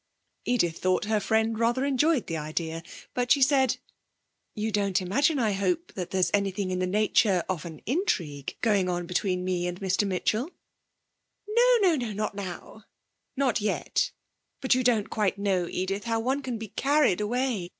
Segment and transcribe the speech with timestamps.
[0.45, 2.81] Edith thought her friend rather enjoyed the idea,
[3.13, 3.77] but she said:
[4.55, 8.89] 'You don't imagine, I hope, that there's anything in the nature of an intrigue going
[8.89, 10.49] on between me and Mr Mitchell?'
[11.47, 12.85] 'No, no, no not now
[13.37, 14.11] not yet
[14.59, 17.69] but you don't quite know, Edith, how one can be carried away.